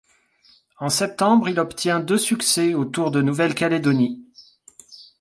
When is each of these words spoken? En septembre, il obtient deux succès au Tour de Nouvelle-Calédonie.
En 0.79 0.89
septembre, 0.89 1.47
il 1.47 1.59
obtient 1.59 1.99
deux 1.99 2.17
succès 2.17 2.73
au 2.73 2.85
Tour 2.85 3.11
de 3.11 3.21
Nouvelle-Calédonie. 3.21 4.25